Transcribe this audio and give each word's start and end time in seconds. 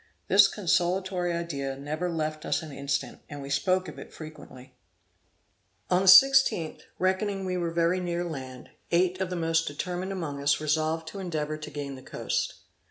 This 0.27 0.47
consolatory 0.47 1.31
idea 1.31 1.77
never 1.77 2.09
left 2.11 2.43
us 2.43 2.63
an 2.63 2.71
instant, 2.71 3.19
and 3.29 3.39
we 3.39 3.51
spoke 3.51 3.87
of 3.87 3.99
it 3.99 4.11
frequently. 4.11 4.73
On 5.91 6.01
the 6.01 6.07
16th, 6.07 6.79
reckoning 6.97 7.45
we 7.45 7.55
were 7.55 7.69
very 7.69 7.99
near 7.99 8.23
land, 8.25 8.71
eight 8.89 9.21
of 9.21 9.29
the 9.29 9.35
most 9.35 9.67
determined 9.67 10.11
among 10.11 10.41
us 10.41 10.59
resolved 10.59 11.07
to 11.09 11.19
endeavor 11.19 11.55
to 11.59 11.69
gain 11.69 11.93
the 11.93 12.01
coast. 12.01 12.61